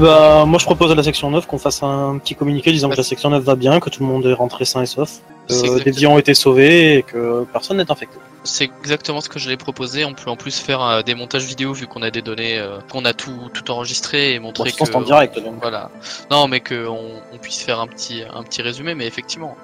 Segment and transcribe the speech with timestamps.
[0.00, 2.96] Bah, moi je propose à la section 9 qu'on fasse un petit communiqué disant que
[2.96, 5.10] la section 9 va bien, que tout le monde est rentré sain et sauf,
[5.48, 8.18] que des vies ont été sauvés et que personne n'est infecté.
[8.44, 10.04] C'est exactement ce que j'allais proposer.
[10.04, 12.78] On peut en plus faire euh, des montages vidéo vu qu'on a des données, euh,
[12.92, 15.54] qu'on a tout, tout enregistré et Bon, montrer façon, que en direct, donc.
[15.60, 15.90] voilà.
[16.30, 19.56] Non, mais que on, on puisse faire un petit un petit résumé, mais effectivement.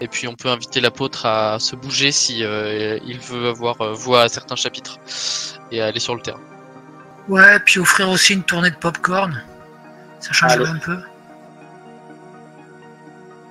[0.00, 4.22] Et puis on peut inviter l'apôtre à se bouger si euh, il veut avoir voix
[4.22, 4.98] à certains chapitres
[5.72, 6.40] et à aller sur le terrain.
[7.28, 9.42] Ouais, puis offrir aussi une tournée de popcorn.
[10.20, 10.70] Ça changerait Allez.
[10.70, 10.98] un peu.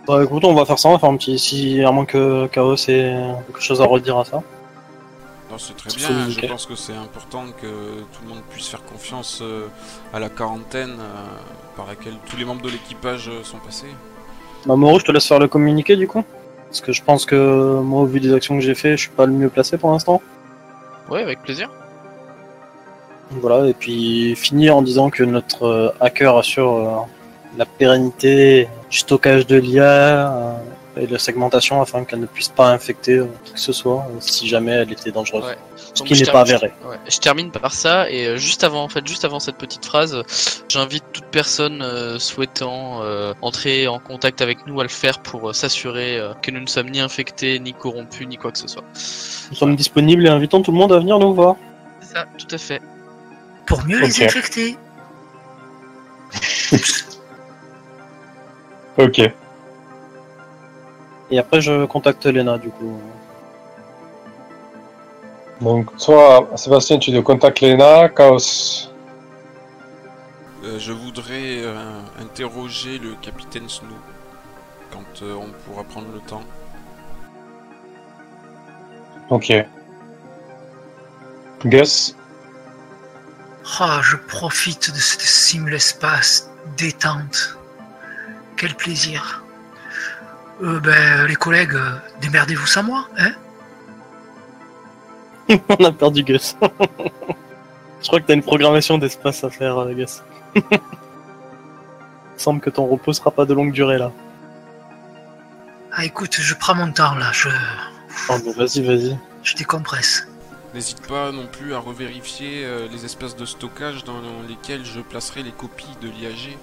[0.08, 1.40] Bah écoute, on va faire ça, on va faire un petit.
[1.40, 3.16] Si, à moins que Chaos ait
[3.48, 4.44] quelque chose à redire à ça.
[5.50, 6.30] Non, c'est très bien.
[6.30, 9.68] Je pense que c'est important que tout le monde puisse faire confiance euh,
[10.14, 13.88] à la quarantaine euh, par laquelle tous les membres de l'équipage euh, sont passés.
[14.66, 16.24] Bah Moreau, je te laisse faire le communiqué du coup.
[16.68, 19.12] Parce que je pense que moi, au vu des actions que j'ai fait, je suis
[19.12, 20.22] pas le mieux placé pour l'instant.
[21.10, 21.70] Ouais, avec plaisir.
[23.32, 28.98] Voilà, et puis finir en disant que notre euh, hacker assure euh, la pérennité du
[28.98, 30.54] stockage de l'IA euh,
[30.98, 34.48] et de la segmentation afin qu'elle ne puisse pas infecter qui que ce soit si
[34.48, 35.44] jamais elle était dangereuse.
[35.44, 35.58] Ouais.
[35.94, 36.74] Ce qui n'est pas avéré.
[36.88, 40.24] Ouais, je termine par ça et juste avant en fait juste avant cette petite phrase,
[40.68, 45.50] j'invite toute personne euh, souhaitant euh, entrer en contact avec nous à le faire pour
[45.50, 48.84] euh, s'assurer que nous ne sommes ni infectés ni corrompus ni quoi que ce soit.
[49.50, 51.56] Nous sommes disponibles et invitons tout le monde à venir nous voir.
[52.02, 52.82] C'est ça, tout à fait.
[53.66, 54.78] Pour mieux les infecter.
[58.98, 59.20] Ok.
[61.32, 63.00] Et après, je contacte Lena du coup.
[65.62, 68.90] Donc, soit Sébastien, tu te contactes Lena, Chaos.
[70.64, 73.88] Euh, je voudrais euh, interroger le capitaine Snow
[74.92, 76.44] quand euh, on pourra prendre le temps.
[79.30, 79.54] Ok.
[81.66, 82.16] Gus.
[83.80, 87.58] Ah, je profite de cette simul-espace détente.
[88.58, 89.44] Quel plaisir.
[90.64, 91.78] Euh, ben, les collègues,
[92.22, 93.34] démerdez-vous sans moi, hein?
[95.80, 96.56] On a perdu Gus.
[98.02, 100.22] je crois que t'as une programmation d'espace à faire, euh, Gus.
[100.56, 100.72] Il
[102.38, 104.12] semble que ton repos sera pas de longue durée là.
[105.92, 107.50] Ah, écoute, je prends mon temps là, je,
[108.30, 109.18] Oh, vas-y, vas-y.
[109.44, 110.28] je décompresse.
[110.76, 115.42] N'hésite pas non plus à revérifier euh, les espaces de stockage dans lesquels je placerai
[115.42, 116.58] les copies de l'IAG.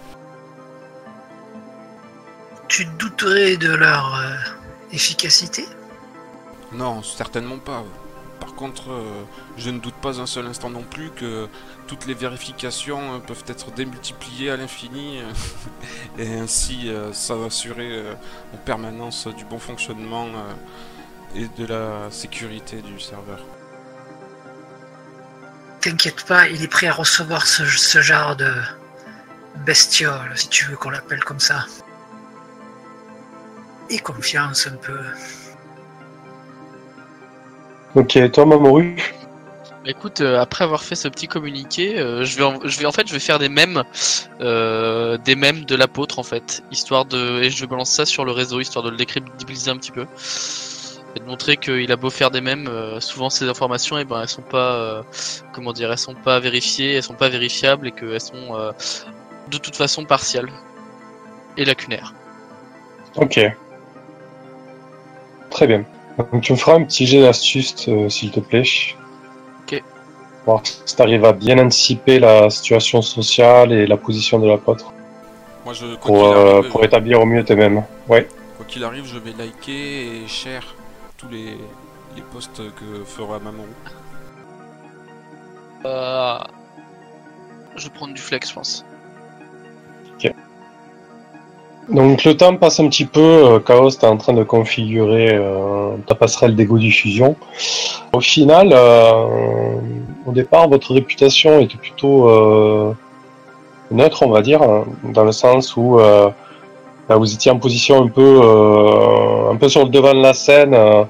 [2.68, 4.34] Tu douterais de leur euh,
[4.92, 5.66] efficacité?
[6.72, 7.84] Non, certainement pas.
[8.42, 9.22] Par contre, euh,
[9.56, 11.46] je ne doute pas un seul instant non plus que
[11.86, 15.20] toutes les vérifications peuvent être démultipliées à l'infini
[16.18, 18.14] et ainsi euh, s'assurer euh,
[18.52, 20.26] en permanence du bon fonctionnement
[21.36, 23.38] et de la sécurité du serveur.
[25.82, 28.52] T'inquiète pas, il est prêt à recevoir ce, ce genre de
[29.66, 31.66] bestiole, si tu veux qu'on l'appelle comme ça.
[33.90, 34.98] Et confiance un peu.
[37.96, 38.96] Ok, toi, Mamoru?
[39.84, 42.92] Écoute, euh, après avoir fait ce petit communiqué, euh, je vais, en, je vais en
[42.92, 43.82] fait, je vais faire des mèmes,
[44.40, 48.30] euh, des mèmes de l'apôtre en fait, histoire de, et je balance ça sur le
[48.30, 50.06] réseau, histoire de le décrédibiliser un petit peu,
[51.14, 54.22] et de montrer qu'il a beau faire des mèmes, euh, souvent ces informations, et ben
[54.22, 55.02] elles sont pas, euh,
[55.52, 58.72] comment dire, elles sont pas vérifiées, elles sont pas vérifiables, et qu'elles sont euh,
[59.50, 60.48] de toute façon partiales
[61.56, 62.14] et lacunaires.
[63.16, 63.40] Ok.
[65.50, 65.84] Très bien.
[66.16, 68.64] Donc, tu me feras un petit jet d'astuce, euh, s'il te plaît.
[69.66, 69.82] Ok.
[70.46, 74.92] Voir si tu arrives à bien anticiper la situation sociale et la position de l'apôtre
[75.64, 77.84] Moi, je, quoi pour, euh, arrive, pour établir au mieux tes mêmes.
[78.08, 78.26] Ouais.
[78.56, 80.74] quoi qu'il arrive, je vais liker et share
[81.22, 81.56] tous les,
[82.16, 83.68] les posts que fera Mamoru.
[85.84, 86.38] Euh,
[87.76, 88.84] je vais prendre du flex, je pense.
[91.88, 95.96] Donc le temps passe un petit peu, euh, Chaos est en train de configurer euh,
[96.06, 97.34] ta passerelle d'égo diffusion.
[98.12, 99.74] Au final, euh,
[100.24, 102.94] au départ, votre réputation était plutôt euh,
[103.90, 105.98] neutre, on va dire, hein, dans le sens où
[107.08, 110.74] vous étiez en position un peu, euh, un peu sur le devant de la scène,
[110.74, 111.04] euh,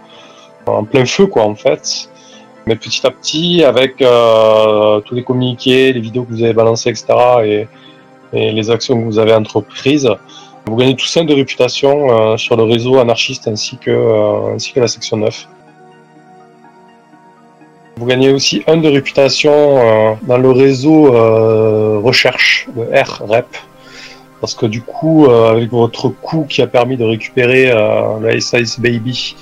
[0.66, 2.08] en plein feu, quoi, en fait.
[2.66, 6.90] Mais petit à petit, avec euh, tous les communiqués, les vidéos que vous avez balancées,
[6.90, 7.06] etc.,
[7.44, 7.68] et,
[8.34, 10.08] les actions que vous avez entreprises,
[10.64, 14.88] vous gagnez tous un de réputation euh, sur le réseau anarchiste ainsi que, euh, la
[14.88, 15.48] section 9.
[17.96, 21.12] Vous gagnez aussi un de réputation dans le réseau
[22.00, 23.54] recherche, le RREP,
[24.40, 29.36] parce que du coup, avec votre coup qui a permis de récupérer la SIS Baby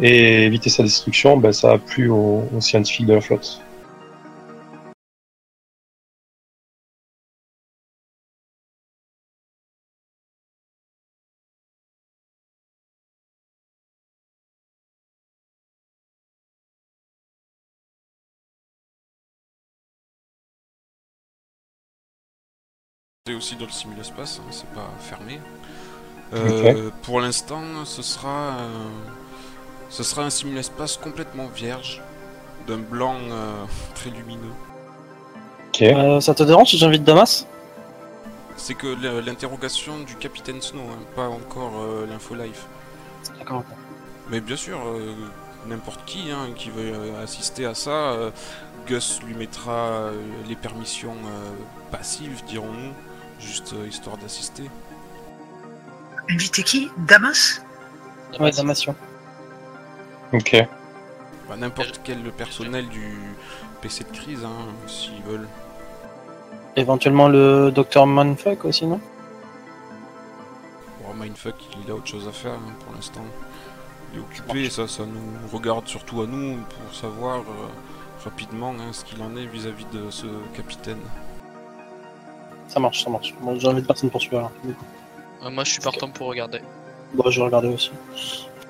[0.00, 3.60] et éviter sa destruction, ben, ça a plu aux, scientifiques de la flotte.
[23.26, 25.38] C'est aussi dans le simulespace, hein, c'est pas fermé.
[26.32, 28.88] Euh, pour l'instant, ce sera euh,
[29.88, 32.02] ce sera un simulespace complètement vierge,
[32.66, 33.64] d'un blanc euh,
[33.94, 34.52] très lumineux.
[35.68, 35.82] Ok.
[35.82, 37.46] Euh, ça te dérange si j'invite Damas?
[38.56, 38.88] C'est que
[39.24, 42.60] l'interrogation du capitaine Snow, hein, pas encore euh, l'info live.
[43.38, 43.62] D'accord.
[44.30, 45.14] Mais bien sûr, euh,
[45.66, 48.30] n'importe qui hein, qui veut euh, assister à ça, euh,
[48.86, 50.12] Gus lui mettra euh,
[50.48, 51.50] les permissions euh,
[51.92, 52.92] passives, dirons-nous,
[53.40, 54.64] juste euh, histoire d'assister.
[56.28, 56.90] Inviter qui?
[56.98, 57.62] Damas?
[58.38, 58.94] Ouais, Damation.
[60.32, 60.56] Ok.
[61.48, 63.16] Bah, n'importe quel personnel du
[63.80, 65.48] PC de crise, hein, s'ils veulent.
[66.76, 69.00] Éventuellement le docteur Manfuck aussi, non?
[71.02, 73.24] Bon, Mindfuck, il a autre chose à faire hein, pour l'instant.
[74.12, 78.92] Il est occupé, ça, ça nous regarde surtout à nous pour savoir euh, rapidement hein,
[78.92, 81.00] ce qu'il en est vis-à-vis de ce capitaine.
[82.68, 83.34] Ça marche, ça marche.
[83.40, 84.84] Moi j'invite personne pour du coup.
[85.44, 86.60] Euh, moi, je suis partant pour regarder.
[87.14, 87.90] Bon, je vais regarder aussi.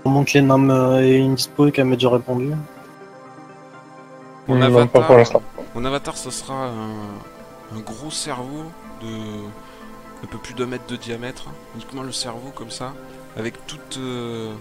[0.05, 2.53] Les Nam euh, est indispo et qu'elle m'ait déjà répondu.
[4.47, 5.43] Mon Non, avatar, pas pour l'instant.
[5.75, 8.65] Mon avatar, ce sera un, un gros cerveau
[9.03, 9.09] de
[10.25, 11.45] un peu plus d'un mètre de diamètre,
[11.77, 12.93] uniquement le cerveau comme ça,
[13.37, 14.53] avec toutes euh,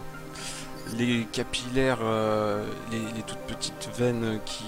[0.97, 4.65] les capillaires, euh, les, les toutes petites veines qui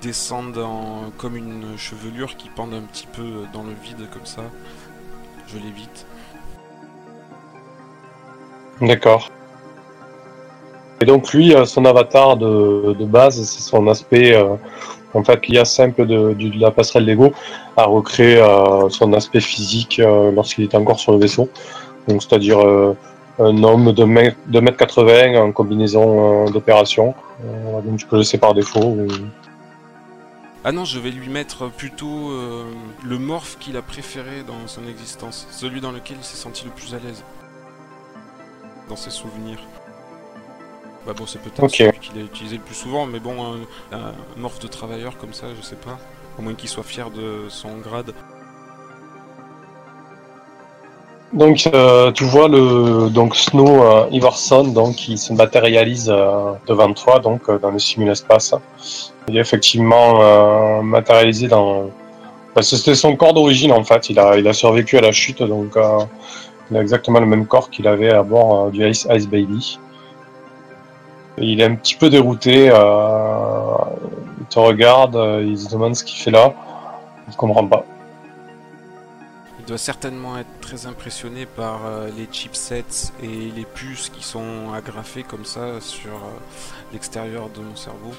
[0.00, 4.42] descendent en- comme une chevelure qui pendent un petit peu dans le vide comme ça.
[5.48, 6.06] Je l'évite.
[8.80, 9.30] D'accord.
[11.00, 14.54] Et donc lui, euh, son avatar de, base, c'est son aspect, euh,
[15.14, 17.32] en fait, l'IA simple de, du- de la passerelle Lego
[17.76, 20.00] a recréé euh, son aspect physique
[20.34, 21.48] lorsqu'il était encore sur le vaisseau.
[22.08, 22.58] Donc c'est-à-dire
[23.38, 24.04] un homme de,
[24.46, 27.14] de mètre 80 en combinaison d'opération.
[27.84, 28.96] Donc tu peux laisser par défaut.
[30.64, 32.30] Ah non, je vais lui mettre plutôt
[33.04, 36.70] le morph qu'il a préféré dans son existence, celui dans lequel il s'est senti le
[36.70, 37.24] plus à l'aise.
[38.88, 39.58] Dans ses souvenirs.
[41.06, 43.34] Bah bon, c'est peut-être celui qu'il a utilisé le plus souvent, mais bon,
[43.92, 45.98] un, un morph de travailleur comme ça, je sais pas.
[46.38, 48.12] Au moins qu'il soit fier de son grade.
[51.32, 56.92] Donc euh, tu vois le donc Snow euh, Iverson donc qui se matérialise euh, devant
[56.92, 58.54] toi donc dans le simul-espace.
[59.28, 61.90] Il est effectivement matérialisé dans
[62.54, 64.08] que c'était son corps d'origine en fait.
[64.08, 65.76] Il a il a survécu à la chute donc
[66.70, 69.78] il a exactement le même corps qu'il avait à bord du Ice, Ice Baby.
[71.38, 72.70] Il est un petit peu dérouté.
[72.70, 73.76] euh,
[74.40, 76.54] il te regarde, euh, il se demande ce qu'il fait là.
[77.28, 77.84] Il comprend pas.
[79.58, 84.72] Il doit certainement être très impressionné par euh, les chipsets et les puces qui sont
[84.74, 86.12] agrafées comme ça sur
[86.92, 88.12] l'extérieur de mon cerveau.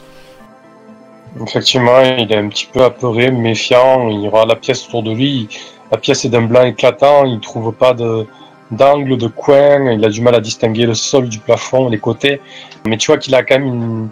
[1.42, 4.10] Effectivement, il est un petit peu apeuré, méfiant.
[4.10, 5.48] Il regarde la pièce autour de lui.
[5.92, 7.26] La pièce est d'un blanc éclatant.
[7.26, 8.28] Il trouve pas de
[8.72, 9.92] d'angle, de coin.
[9.92, 12.42] Il a du mal à distinguer le sol du plafond, les côtés.
[12.86, 14.10] Mais tu vois qu'il a quand même une,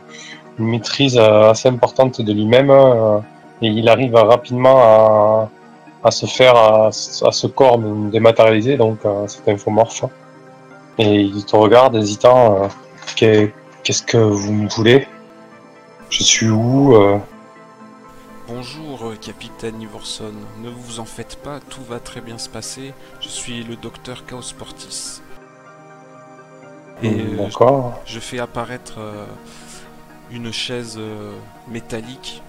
[0.58, 2.70] maîtrise euh, assez importante de lui-même.
[2.70, 3.20] euh,
[3.62, 5.50] Et il arrive rapidement à,
[6.04, 10.06] à se faire à, à ce corps dématérialisé, donc euh, cet infomorphe.
[10.98, 12.70] Et il te regarde, hésitant.
[13.16, 13.54] Qu'est-
[13.84, 15.08] Qu'est-ce que vous me voulez?
[16.10, 16.96] Je suis où
[18.48, 18.85] Bonjour,
[19.18, 20.34] capitaine Iverson.
[20.62, 22.94] Ne vous en faites pas, tout va très bien se passer.
[23.20, 25.22] Je suis le docteur Chaos Portis.
[27.04, 29.26] Et euh, je fais apparaître euh,
[30.32, 32.42] une chaise euh, métallique,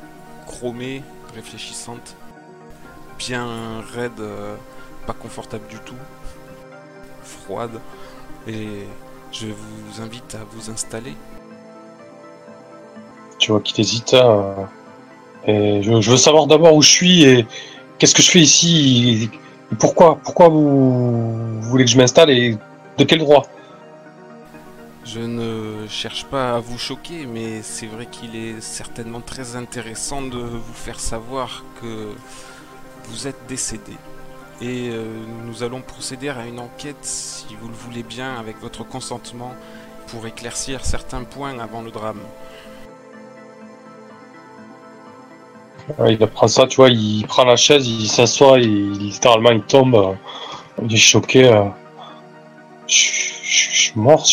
[0.46, 1.02] chromée,
[1.34, 2.16] réfléchissante,
[3.18, 4.54] bien raide, euh,
[5.06, 5.96] pas confortable du tout,
[7.22, 7.80] froide.
[8.46, 8.86] Et
[9.32, 11.16] je vous invite à vous installer.
[13.38, 14.14] Tu vois qu'il hésite.
[14.14, 14.54] euh,
[15.46, 17.46] je, veux savoir d'abord où je suis et
[17.98, 19.30] qu'est-ce que je fais ici
[19.78, 22.56] pourquoi Pourquoi vous, vous voulez que je m'installe et
[22.98, 23.46] de quel droit?
[25.04, 30.22] Je ne cherche pas à vous choquer, mais c'est vrai qu'il est certainement très intéressant
[30.22, 32.12] de vous faire savoir que
[33.04, 33.92] vous êtes décédé.
[34.60, 35.04] Et euh,
[35.44, 39.54] nous allons procéder à une enquête, si vous le voulez bien, avec votre consentement,
[40.08, 42.20] pour éclaircir certains points avant le drame.
[46.08, 49.94] Il prend ça, tu vois, il prend la chaise, il s'assoit il- littéralement il tombe.
[49.94, 50.14] euh,
[50.84, 51.44] Il est choqué.
[51.48, 51.64] euh,
[52.86, 52.94] Je
[53.82, 54.26] suis mort.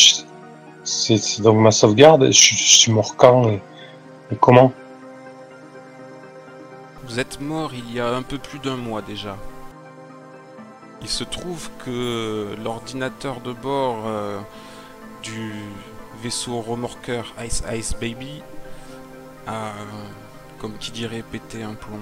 [0.84, 2.26] C'est donc ma sauvegarde.
[2.32, 3.62] Je, suis mort quand et,
[4.32, 4.74] et comment?
[7.06, 9.36] Vous êtes mort il y a un peu plus d'un mois déjà.
[11.02, 14.40] Il se trouve que l'ordinateur de bord euh,
[15.22, 15.54] du
[16.22, 18.42] vaisseau remorqueur Ice Ice Baby
[19.48, 19.72] a,
[20.64, 22.00] comme qui dirait, pété un plomb.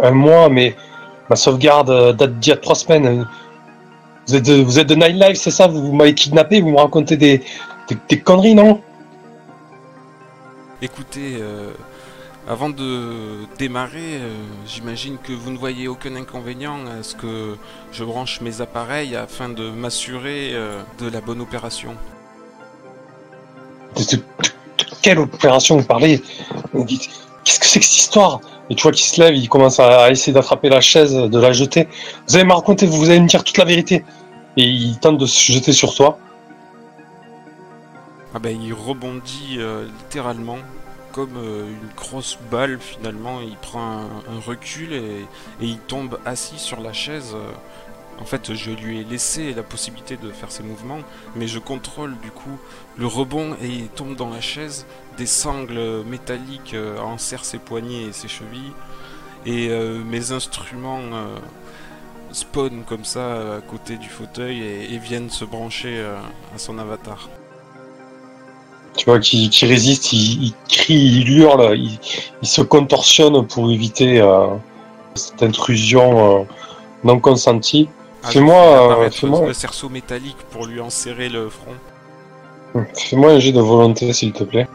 [0.00, 0.74] Un mois, mais
[1.28, 3.26] Ma sauvegarde euh, date d'il y a trois semaines.
[4.26, 5.66] Vous êtes de, vous êtes de c'est ça?
[5.66, 7.42] Vous, vous m'avez kidnappé, vous me racontez des,
[7.88, 8.80] des, des conneries, non?
[10.80, 11.72] Écoutez, euh,
[12.48, 14.30] avant de démarrer, euh,
[14.66, 17.56] j'imagine que vous ne voyez aucun inconvénient à ce que
[17.92, 21.94] je branche mes appareils afin de m'assurer euh, de la bonne opération.
[25.04, 26.22] Quelle opération vous parlez
[26.72, 27.10] Vous dites,
[27.44, 30.10] Qu'est-ce que c'est que cette histoire Et tu vois qu'il se lève, il commence à,
[30.10, 31.88] essayer d'attraper la chaise, de la jeter.
[32.26, 34.02] Vous allez me raconter, vous allez me dire toute la vérité.
[34.56, 36.18] Et il tente de se jeter sur toi.
[38.34, 40.56] Ah ben, il rebondit euh, littéralement
[41.12, 43.40] comme euh, une grosse balle finalement.
[43.46, 45.20] Il prend un, recul et,
[45.60, 47.32] et il tombe assis sur la chaise.
[47.34, 47.52] euh.
[48.20, 51.00] En fait, je lui ai laissé la possibilité de faire ses mouvements,
[51.34, 52.58] mais je contrôle du coup
[52.96, 54.86] le rebond et il tombe dans la chaise.
[55.18, 58.72] Des sangles métalliques euh, enserrent ses poignets et ses chevilles.
[59.46, 61.36] Et euh, mes instruments euh,
[62.32, 66.16] spawnent comme ça à côté du fauteuil et, viennent se brancher euh,
[66.54, 67.28] à son avatar.
[68.96, 71.98] Tu vois qu'il résiste, il, crie, il hurle, il,
[72.46, 74.22] se contorsionne pour éviter
[75.16, 76.46] cette intrusion
[77.02, 77.88] non consentie.
[78.30, 82.84] Fais-moi, fais-moi- le cerceau métallique pour lui enserrer le front.
[82.94, 84.66] Fais-moi un jet de volonté, s'il te plaît.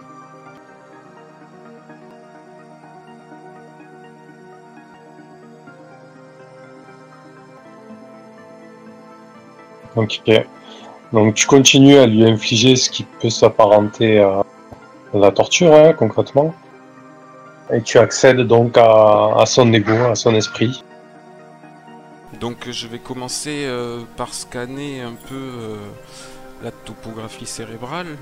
[9.95, 10.21] Ok.
[11.11, 14.43] Donc tu continues à lui infliger ce qui peut s'apparenter à
[15.13, 16.53] la torture, hein, concrètement.
[17.73, 20.83] Et tu accèdes donc à, à son ego, à son esprit.
[22.39, 25.75] Donc je vais commencer euh, par scanner un peu euh,
[26.63, 28.17] la topographie cérébrale,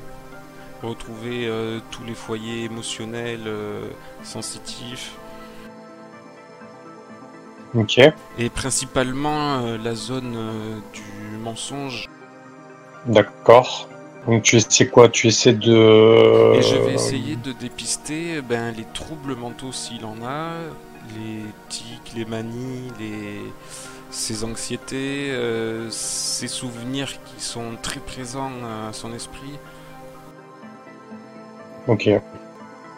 [0.81, 3.47] retrouver euh, tous les foyers émotionnels
[4.23, 5.13] sensitifs
[7.75, 7.99] Ok.
[8.39, 10.37] et principalement la zone
[10.93, 12.07] du mensonge.
[13.05, 13.87] D'accord.
[14.25, 15.09] Donc tu essaies quoi?
[15.09, 16.55] Tu essaies de...
[16.55, 20.53] Et je vais essayer de dépister ben, les troubles mentaux s'il en a,
[21.15, 23.41] les tics, les manies, les...
[24.09, 28.51] ses anxiétés, euh, ses souvenirs qui sont très présents
[28.89, 29.59] à son esprit.
[31.87, 32.09] Ok.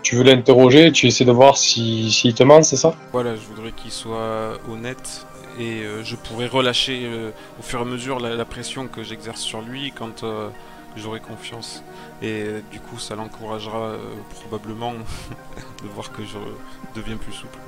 [0.02, 2.96] Tu veux l'interroger, tu essaies de voir si s'il te ment, c'est ça?
[3.12, 5.26] Voilà, je voudrais qu'il soit honnête
[5.60, 9.04] et euh, je pourrais relâcher euh, au fur et à mesure la, la pression que
[9.04, 10.24] j'exerce sur lui quand
[10.96, 11.84] j'aurai confiance.
[12.22, 13.96] Et du coup, ça l'encouragera
[14.42, 14.94] probablement
[15.84, 16.38] de voir que je
[16.96, 17.60] deviens plus souple.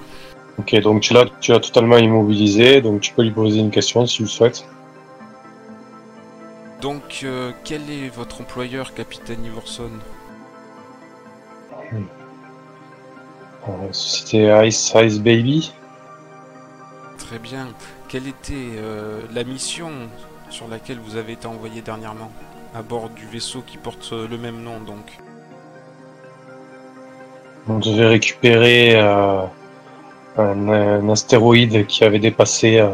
[0.60, 4.06] Ok, donc tu l'as, tu l'as totalement immobilisé, donc tu peux lui poser une question
[4.06, 4.66] si tu le souhaites.
[6.82, 9.92] Donc, euh, quel est votre employeur, capitaine Iverson
[13.70, 15.72] Euh, Société Ice Ice Baby.
[17.18, 17.68] Très bien.
[18.08, 19.92] Quelle était euh, la mission
[20.50, 22.32] sur laquelle vous avez été envoyé dernièrement?
[22.74, 25.20] À bord du vaisseau qui porte le même nom, donc.
[27.68, 29.00] On devait récupérer
[30.38, 32.90] un, un astéroïde qui avait dépassé, euh,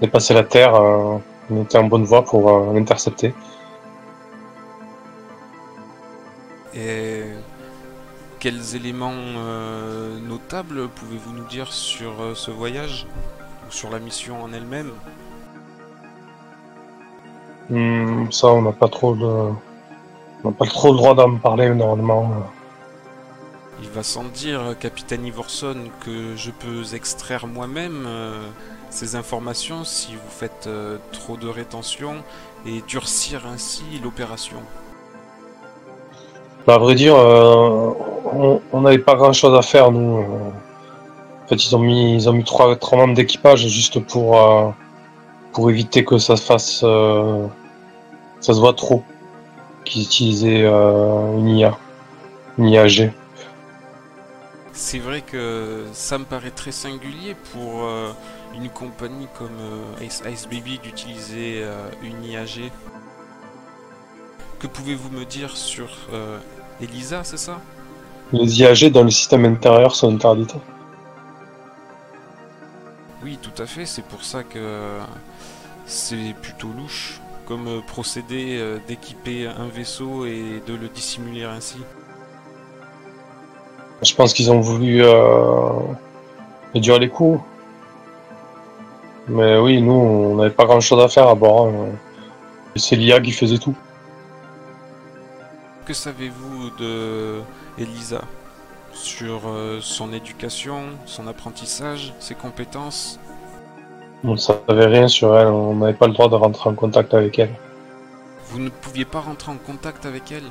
[0.00, 0.74] dépassé la Terre.
[0.74, 1.18] euh,
[1.50, 3.34] on était en bonne voie pour euh, l'intercepter.
[6.74, 7.24] Et
[8.40, 9.12] quels éléments
[10.26, 13.06] notables pouvez-vous nous dire sur ce voyage
[13.68, 14.90] ou sur la mission en elle-même?
[17.70, 21.70] Hmm, ça, on n'a pas trop de, on n'a pas trop le droit d'en parler
[21.70, 22.30] normalement.
[23.84, 25.76] Il va sans dire, capitaine Iverson,
[26.06, 28.48] que je peux extraire moi-même euh,
[28.88, 32.14] ces informations si vous faites euh, trop de rétention
[32.66, 34.56] et durcir ainsi l'opération.
[36.66, 37.90] Bah, à vrai dire, euh,
[38.72, 40.24] on- n'avait pas grand chose à faire, nous.
[41.44, 44.40] En fait, ils ont mis, ils ont mis trois, trois membres d'équipage juste pour,
[45.52, 46.80] pour éviter que ça se fasse,
[48.40, 49.02] ça se voit trop
[49.84, 51.78] qu'ils utilisaient une IA,
[52.58, 53.12] une IAG.
[54.76, 58.10] C'est vrai que ça me paraît très singulier pour euh,
[58.56, 62.72] une compagnie comme euh, Ice, Ice Baby d'utiliser euh, une IAG.
[64.58, 66.38] Que pouvez-vous me dire sur euh,
[66.80, 67.60] Elisa, c'est ça?
[68.32, 70.56] Les IAG dans le système intérieur sont interdites.
[73.22, 74.98] Oui, tout à fait, c'est pour ça que
[75.86, 81.78] c'est plutôt louche comme procédé d'équiper un vaisseau et de le dissimuler ainsi.
[84.04, 85.70] Je pense qu'ils ont voulu euh,
[86.74, 87.42] réduire les coûts.
[89.28, 91.68] Mais oui, nous, on n'avait pas grand chose à faire à bord.
[91.68, 91.88] hein.
[92.76, 93.74] C'est l'IA qui faisait tout.
[95.86, 97.40] Que savez-vous de
[97.78, 98.20] Elisa?
[98.92, 103.18] Sur euh, son éducation, son apprentissage, ses compétences?
[104.22, 107.12] On ne savait rien sur elle, on n'avait pas le droit de rentrer en contact
[107.12, 107.54] avec elle.
[108.46, 110.44] Vous ne pouviez pas rentrer en contact avec elle?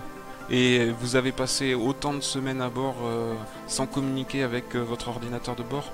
[0.50, 3.33] Et vous avez passé autant de semaines à bord euh,
[3.65, 5.85] sans communiquer avec euh, votre ordinateur de bord?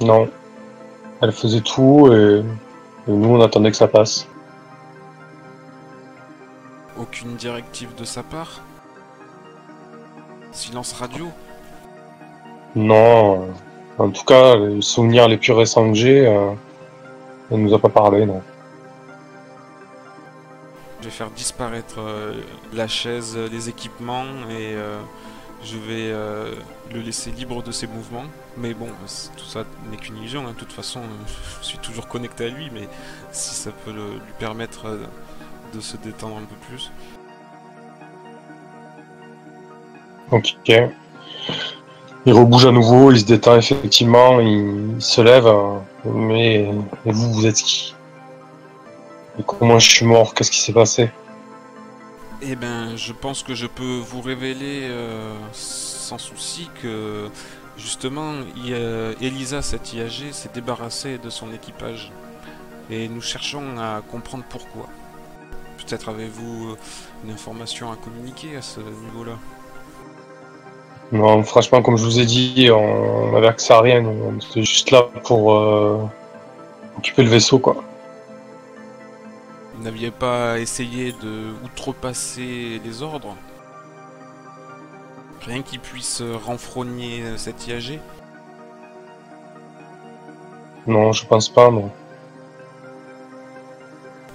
[0.00, 0.28] Non.
[1.22, 2.42] Elle faisait tout et,
[3.08, 4.28] et nous on attendait que ça passe.
[6.98, 8.60] Aucune directive de sa part?
[10.52, 11.28] Silence radio?
[12.76, 13.48] Non.
[13.98, 16.52] En tout cas, les souvenirs les plus récents que j'ai, euh,
[17.50, 18.42] elle nous a pas parlé, non.
[21.04, 22.32] Je vais faire disparaître euh,
[22.72, 24.98] la chaise, euh, les équipements et euh,
[25.62, 26.14] je vais
[26.94, 28.24] le laisser libre de ses mouvements.
[28.56, 28.86] Mais bon,
[29.36, 30.46] tout ça n'est qu'une illusion.
[30.46, 30.52] hein.
[30.52, 31.00] De toute façon,
[31.60, 32.88] je suis toujours connecté à lui, mais
[33.32, 34.98] si ça peut le- lui permettre
[35.74, 36.90] de se détendre un peu plus.
[40.30, 40.72] Ok.
[42.24, 45.46] Il rebouge à nouveau, il se détend effectivement, il, se lève.
[45.46, 46.70] euh, Mais
[47.04, 47.94] vous, vous êtes qui?
[49.38, 51.10] Et comment je suis mort Qu'est-ce qui s'est passé
[52.42, 57.28] Eh ben, je pense que je peux vous révéler euh, sans souci que
[57.76, 58.32] justement,
[58.64, 58.72] il
[59.20, 62.12] Elisa, cette IAG, s'est débarrassée de son équipage.
[62.90, 64.86] Et nous cherchons à comprendre pourquoi.
[65.78, 66.76] Peut-être avez-vous euh,
[67.24, 69.32] une information à communiquer à ce niveau-là?
[71.12, 74.04] Non, franchement, comme je vous ai dit, on n'avait accès à rien.
[74.04, 75.98] On était juste là pour euh,
[76.98, 77.76] occuper le vaisseau, quoi.
[79.84, 83.36] N'aviez pas essayé de outrepasser les ordres
[85.42, 88.00] Rien qui puisse renfrogner cette IAG
[90.86, 91.90] Non, je pense pas, non.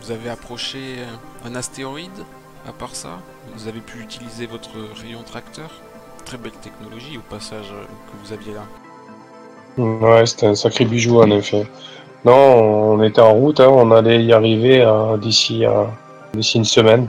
[0.03, 0.97] Vous avez approché
[1.43, 2.23] un astéroïde
[2.67, 3.17] à part ça
[3.55, 5.81] Vous avez pu utiliser votre rayon tracteur
[6.25, 8.67] Très belle technologie au passage euh, que vous aviez là.
[9.83, 11.65] Ouais, c'était un sacré bijou, en effet.
[12.25, 15.85] Non, on était en route, hein, on allait y arriver euh, d'ici euh,
[16.33, 17.07] d'ici une semaine.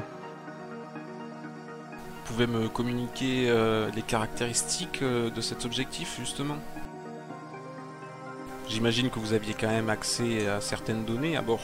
[2.25, 6.55] Vous pouvez me communiquer euh, les caractéristiques euh, de cet objectif justement?
[8.69, 11.61] J'imagine que vous aviez quand même accès à certaines données à bord.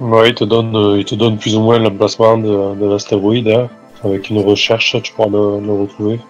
[0.00, 3.48] Ouais, il te donne, euh, il te donne plus ou moins l'emplacement de, de l'astéroïde.
[3.48, 3.68] hein.
[4.02, 6.20] Avec une recherche, tu pourras le, le retrouver.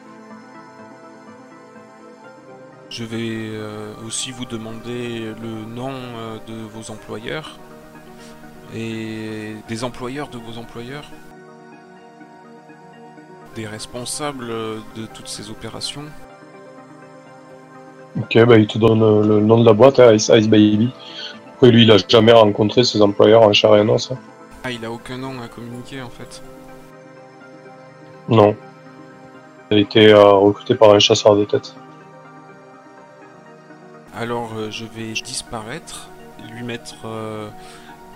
[2.97, 7.59] Je vais euh, aussi vous demander le nom euh, de vos employeurs
[8.75, 11.05] et des employeurs de vos employeurs,
[13.55, 16.05] des responsables de toutes ces opérations.
[18.19, 20.91] Ok, bah, il te donne euh, le nom de la boîte, hein, Ice, Ice Baby.
[21.53, 24.11] Après, lui, il a jamais rencontré ses employeurs en chair et en os.
[24.11, 24.17] hein.
[24.65, 26.43] Ah, il a aucun nom à communiquer en fait.
[28.31, 28.57] Non.
[29.71, 31.77] Il a été euh, recruté par un chasseur de tête.
[34.17, 36.09] Alors euh, je vais disparaître,
[36.51, 37.51] lui mettre euh,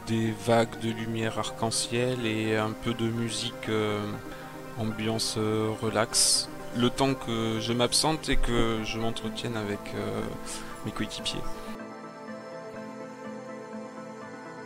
[0.06, 4.00] des vagues de lumière arc-en-ciel et un peu de musique euh,
[4.78, 6.48] ambiance relax.
[6.74, 9.80] Le temps que je m'absente et que je m'entretienne avec
[10.86, 11.40] mes coéquipiers.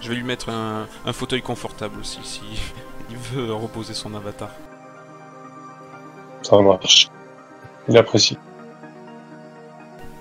[0.00, 2.42] Je vais lui mettre un, un fauteuil confortable aussi si
[3.10, 4.50] il veut reposer son avatar.
[6.42, 7.08] Ça marche.
[7.88, 8.38] Il apprécie.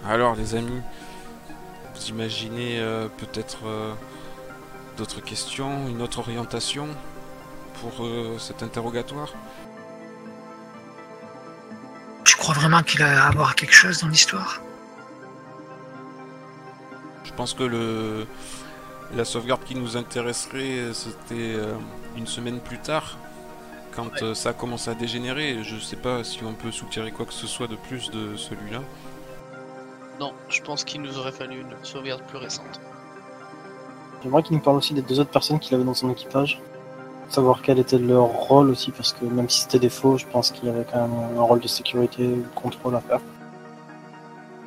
[0.05, 0.81] Alors les amis,
[1.95, 3.93] vous imaginez euh, peut-être euh,
[4.97, 6.89] d'autres questions, une autre orientation
[7.79, 9.33] pour euh, cet interrogatoire?
[12.25, 14.61] Tu crois vraiment qu'il a à voir quelque chose dans l'histoire
[17.23, 18.27] Je pense que le
[19.15, 21.55] la sauvegarde qui nous intéresserait, c'était
[22.17, 23.19] une semaine plus tard,
[23.95, 25.63] quand ça a commencé à dégénérer.
[25.63, 28.81] Je sais pas si on peut soutirer quoi que ce soit de plus de celui-là.
[30.19, 32.79] Non, je pense qu'il nous aurait fallu une sauvegarde plus récente.
[34.23, 36.61] J'aimerais qu'il nous parle aussi des deux autres personnes qu'il avait dans son équipage.
[37.29, 40.51] Savoir quel était leur rôle aussi, parce que même si c'était des faux, je pense
[40.51, 43.19] qu'il y avait quand même un rôle de sécurité ou de contrôle à faire.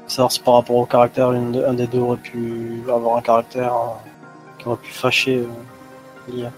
[0.07, 3.75] Savoir si par rapport au caractère, une un des deux aurait pu avoir un caractère
[3.75, 4.11] euh,
[4.59, 6.53] qui aurait pu fâcher euh, l'IA.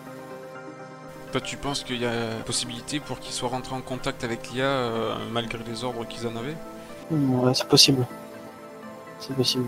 [1.33, 2.11] Toi, tu penses qu'il y a
[2.47, 6.37] possibilité pour qu'ils soient rentrés en contact avec l'IA euh, malgré les ordres qu'ils en
[6.37, 6.57] avaient?
[7.11, 8.07] Ouais, c'est possible.
[9.21, 9.67] C'est possible.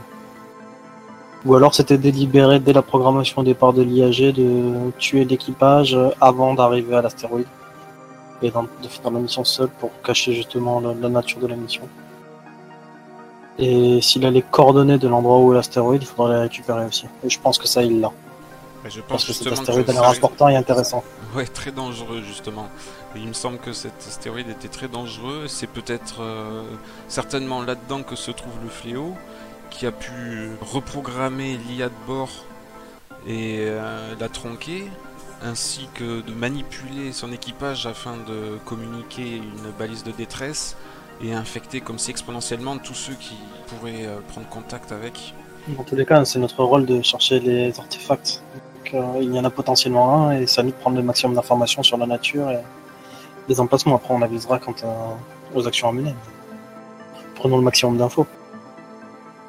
[1.47, 6.55] Ou alors c'était délibéré dès la programmation au départ de l'IAG de tuer l'équipage avant
[6.55, 7.47] d'arriver à l'astéroïde.
[8.43, 11.83] Et de finir la mission seul pour cacher justement la, la nature de la mission.
[13.59, 17.07] Et s'il a les coordonnées de l'endroit où est l'astéroïde, il faudra les récupérer aussi.
[17.25, 18.11] Et je pense que ça, il l'a.
[18.83, 21.05] Mais je pense Parce que cet astéroïde que a l'air ça- important et intéressant.
[21.37, 22.69] Ouais, très dangereux justement.
[23.15, 25.45] Il me semble que cet astéroïde était très dangereux.
[25.49, 26.63] C'est peut-être euh,
[27.09, 29.15] certainement là-dedans que se trouve le fléau.
[29.71, 32.31] Qui a pu reprogrammer l'IA de bord
[33.27, 34.85] et euh, la tronquer,
[35.43, 40.77] ainsi que de manipuler son équipage afin de communiquer une balise de détresse
[41.23, 43.37] et infecter comme si exponentiellement tous ceux qui
[43.69, 45.35] pourraient euh, prendre contact avec.
[45.69, 48.43] Dans tous les cas, c'est notre rôle de chercher les artefacts.
[48.95, 51.83] Euh, il y en a potentiellement un et à nous de prendre le maximum d'informations
[51.83, 52.61] sur la nature et
[53.49, 53.97] les emplacements.
[53.97, 54.75] Après, on avisera quant
[55.55, 56.15] aux actions à mener.
[57.35, 58.27] Prenons le maximum d'infos.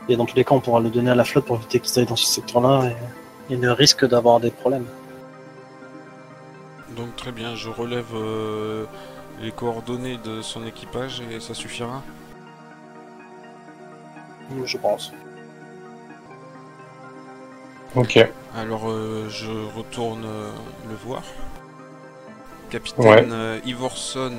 [0.10, 2.00] Et dans tous les cas, on pourra le donner à la flotte pour éviter qu'ils
[2.00, 2.96] aillent dans ce secteur-là et
[3.50, 4.86] il ne risque d'avoir des problèmes.
[6.96, 8.86] Donc très bien, je relève euh,
[9.42, 12.02] les coordonnées de son équipage et ça suffira?
[14.66, 15.14] Je pense.
[17.96, 18.20] Ok.
[18.58, 20.52] Alors euh, je retourne euh,
[20.90, 21.24] le voir.
[22.70, 23.62] Capitaine Ouais.
[23.66, 24.34] Ivorson,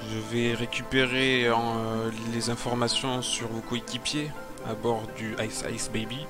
[0.00, 1.54] je vais récupérer euh,
[2.32, 4.30] les informations sur vos coéquipiers
[4.68, 6.26] à bord du Ice Ice Baby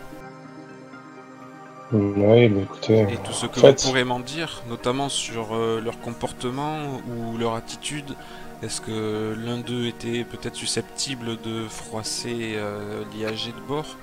[1.92, 3.02] Oui, mais écoutez.
[3.02, 7.36] et tout ce que fait- vous pourrez m'en dire, notamment sur euh, leur comportement ou
[7.38, 8.16] leur attitude.
[8.62, 13.98] Est-ce que l'un d'eux était peut-être susceptible de froisser euh, l'IAG de bord?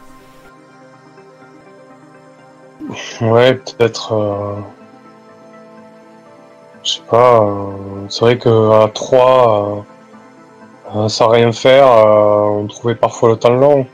[3.22, 4.14] Ouais, peut-être.
[4.14, 4.56] euh,
[6.84, 7.46] Je sais pas.
[8.10, 9.86] C'est vrai qu'à 3,
[11.08, 13.86] sans rien faire, on trouvait parfois le temps long.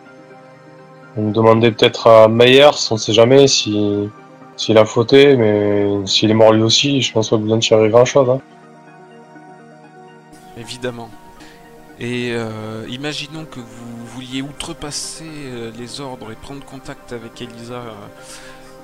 [1.18, 4.10] On demandait peut-être à Meyers, on sait jamais si
[4.58, 7.90] s'il a fauté, mais s'il est mort lui aussi, je pense pas besoin de tirer
[7.90, 8.30] grand chose.
[8.30, 8.40] Hein.
[10.58, 11.10] Évidemment.
[12.00, 17.82] Et euh, imaginons que vous vouliez outrepasser euh, les ordres et prendre contact avec Elisa.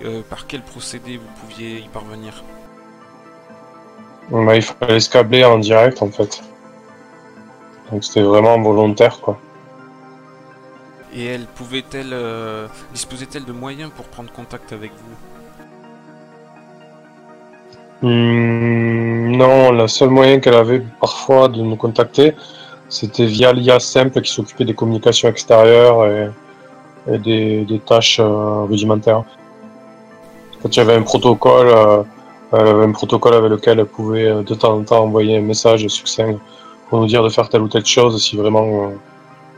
[0.04, 2.44] euh, par quel procédé vous pouviez y parvenir?
[4.30, 6.42] Bah, il fallait se câbler en direct en fait.
[7.92, 9.38] Donc c'était vraiment volontaire quoi.
[11.14, 15.18] Et elle pouvait-elle, euh, disposait-elle de moyens pour prendre contact avec vous?
[18.08, 22.34] Hmm, non, le seul moyen qu'elle avait parfois de nous contacter,
[22.90, 26.32] c'était via l'IA simple qui s'occupait des communications extérieures
[27.08, 29.24] et, des, tâches euh, rudimentaires.
[30.62, 32.04] Quand il y avait un protocole, euh,
[32.54, 35.42] elle avait un protocole avec lequel elle pouvait euh, de temps en temps envoyer un
[35.42, 36.36] message succinct
[36.90, 38.92] pour nous dire de faire telle ou telle chose si vraiment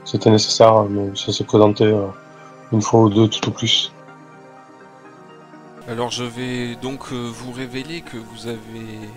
[0.05, 0.83] c'était nécessaire.
[0.83, 2.07] Mais ça s'est présenté euh,
[2.71, 3.91] une fois ou deux tout au plus.
[5.87, 9.09] Alors je vais donc euh, vous révéler que vous avez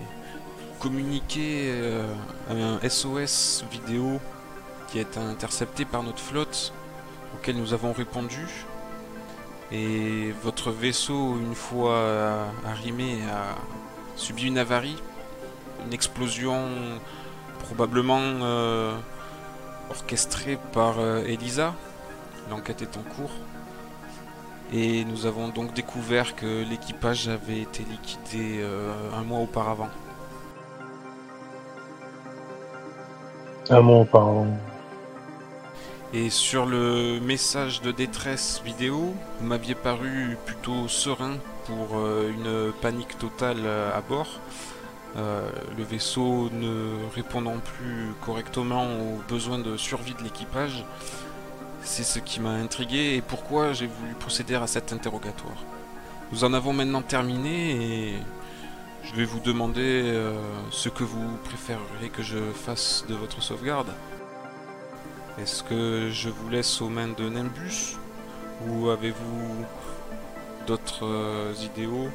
[0.79, 2.05] communiqué euh,
[2.49, 4.19] un SOS vidéo
[4.87, 6.73] qui a été intercepté par notre flotte,
[7.35, 8.47] auquel nous avons répondu.
[9.71, 13.55] Et votre vaisseau, une fois euh, arrimé, a
[14.15, 14.95] subi une avarie,
[15.85, 16.67] une explosion
[17.65, 18.95] probablement euh,
[19.89, 21.73] orchestrée par euh, Elisa.
[22.49, 23.31] L'enquête est en cours.
[24.73, 29.89] Et nous avons donc découvert que l'équipage avait été liquidé euh, un mois auparavant.
[33.69, 34.47] Un mot auparavant.
[36.13, 42.71] Et sur le message de détresse vidéo, vous m'aviez paru plutôt serein pour euh, une
[42.81, 44.39] panique totale à bord.
[45.15, 50.85] Euh, le vaisseau ne répondant plus correctement aux besoins de survie de l'équipage.
[51.81, 55.57] C'est ce qui m'a intrigué et pourquoi j'ai voulu procéder à cet interrogatoire.
[56.31, 58.13] Nous en avons maintenant terminé et
[59.03, 60.37] je vais vous demander euh,
[60.71, 63.93] ce que vous préféreriez que je fasse de votre sauvegarde.
[65.39, 67.95] Est-ce que je vous laisse aux mains de Nimbus
[68.67, 69.65] ou avez-vous
[70.67, 72.09] d'autres euh, idéaux?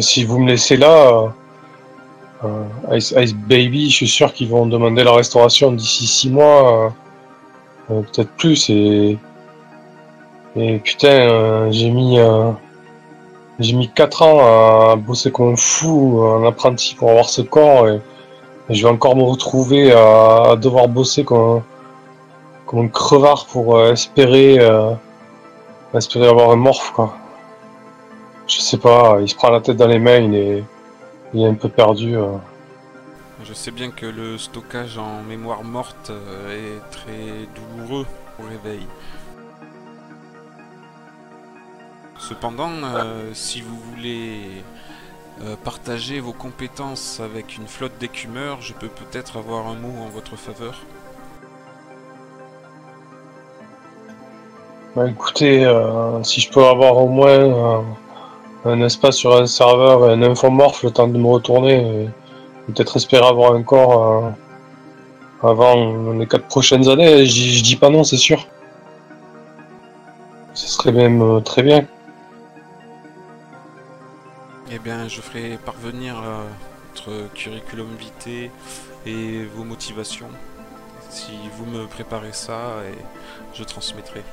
[0.00, 1.32] Si vous me laissez là,
[2.44, 2.64] euh,
[2.96, 6.92] Ice, Ice Baby, je suis sûr qu'ils vont demander la restauration d'ici 6 mois,
[7.90, 8.68] euh, euh, peut-être plus.
[8.70, 9.18] Et,
[10.56, 12.50] et putain, euh, j'ai mis euh,
[13.58, 14.40] j'ai mis 4 ans
[14.92, 18.00] à bosser comme un fou en apprenti pour avoir ce corps et,
[18.70, 21.62] je vais encore me retrouver à, à devoir bosser comme, un-
[22.66, 24.58] comme un crevard pour espérer
[25.94, 27.16] espérer avoir un morph quoi.
[28.46, 30.64] Je sais pas, il se prend la tête dans les mains, il est,
[31.32, 32.16] il est un peu perdu.
[32.16, 32.36] euh.
[33.42, 38.06] Je sais bien que le stockage en mémoire morte euh, est très douloureux
[38.38, 38.86] au réveil.
[42.18, 44.40] Cependant, euh, si vous voulez
[45.42, 50.08] euh, partager vos compétences avec une flotte d'écumeurs, je peux peut-être avoir un mot en
[50.08, 50.80] votre faveur.
[54.94, 57.84] Bah, écoutez, euh, si je peux avoir au moins
[58.64, 62.08] un espace sur un serveur et un infomorphe le temps de me retourner, et
[62.66, 67.90] peut-être espérer avoir un corps euh, avant les quatre prochaines années, je je dis pas
[67.90, 68.46] non, c'est sûr.
[70.54, 71.86] Ce serait même euh, très bien.
[74.72, 76.44] Eh bien, je ferai parvenir euh,
[76.94, 78.50] votre curriculum vitae
[79.04, 80.30] et vos motivations.
[81.10, 82.98] Si vous me préparez ça, et
[83.52, 84.24] je transmettrai.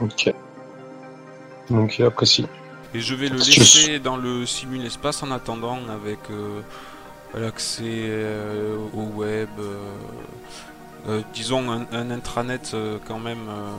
[0.00, 0.34] Ok.
[1.70, 2.46] Donc il apprécie.
[2.94, 6.60] Et je vais le laisser dans le simul-espace en attendant avec euh,
[7.34, 9.48] l'accès euh, au web.
[9.58, 9.76] euh,
[11.08, 13.76] euh, disons un, un intranet euh, quand même euh,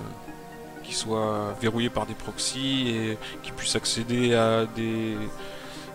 [0.84, 5.18] qui soit verrouillé par des proxys et qui puisse accéder à des,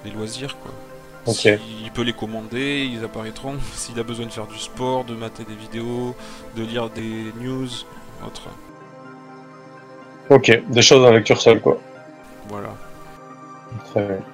[0.05, 0.73] des loisirs quoi.
[1.25, 3.57] S'il peut les commander, ils apparaîtront.
[3.75, 6.15] S'il a besoin de faire du sport, de mater des vidéos,
[6.57, 7.69] de lire des news,
[8.27, 8.49] autres.
[10.31, 11.79] Ok, des choses en lecture seule, quoi.
[12.49, 12.69] Voilà.
[13.91, 14.34] Très bien.